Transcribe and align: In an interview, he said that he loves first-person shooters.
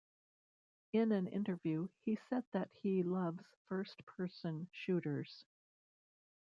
In 0.93 1.11
an 1.11 1.27
interview, 1.27 1.87
he 2.05 2.17
said 2.27 2.43
that 2.53 2.71
he 2.81 3.03
loves 3.03 3.45
first-person 3.69 4.67
shooters. 4.71 5.45